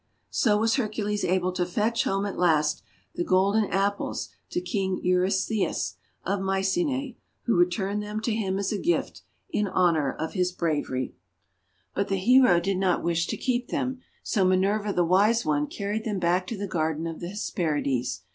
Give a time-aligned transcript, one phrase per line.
[0.31, 2.81] So was Hercules able to fetch home, at last,
[3.13, 5.93] the Golden Apples to King Eurystheus
[6.23, 11.13] of Mycenae, who returned them to him as a gift, in honour of his bravery.
[11.93, 14.43] THE APPLE OF DISCORD 209 But the hero did not wish to keep them, so
[14.43, 18.21] Minerva the Wise One carried them back to the Garden of the Hesperides.